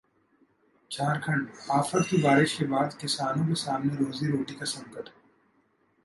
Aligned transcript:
झारखंड: 0.91 1.47
आफत 1.71 2.07
की 2.09 2.17
बारिश 2.17 2.57
के 2.57 2.65
बाद 2.65 2.97
किसानों 3.01 3.45
के 3.47 3.55
सामने 3.55 3.95
रोजी-रोटी 3.95 4.55
का 4.55 4.65
संकट 4.65 5.09